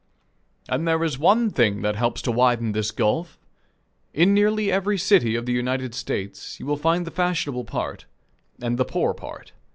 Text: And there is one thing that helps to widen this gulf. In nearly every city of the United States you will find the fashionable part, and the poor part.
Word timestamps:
And 0.67 0.87
there 0.87 1.03
is 1.03 1.19
one 1.19 1.51
thing 1.51 1.83
that 1.83 1.95
helps 1.95 2.23
to 2.23 2.31
widen 2.31 2.71
this 2.71 2.89
gulf. 2.89 3.37
In 4.15 4.33
nearly 4.33 4.71
every 4.71 4.97
city 4.97 5.35
of 5.35 5.45
the 5.45 5.53
United 5.53 5.93
States 5.93 6.59
you 6.59 6.65
will 6.65 6.75
find 6.75 7.05
the 7.05 7.11
fashionable 7.11 7.65
part, 7.65 8.07
and 8.59 8.79
the 8.79 8.83
poor 8.85 9.13
part. 9.13 9.51